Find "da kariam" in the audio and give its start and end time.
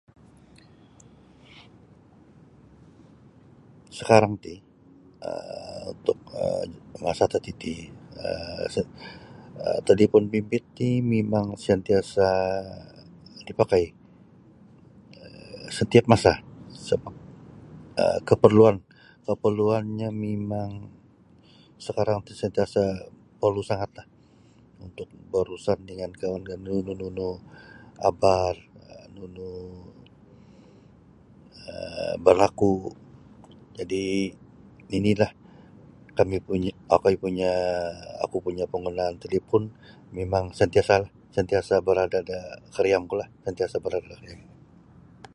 44.11-44.41